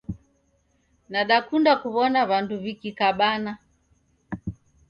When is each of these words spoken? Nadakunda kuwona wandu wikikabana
Nadakunda 1.11 1.71
kuwona 1.81 2.19
wandu 2.29 2.55
wikikabana 2.63 3.51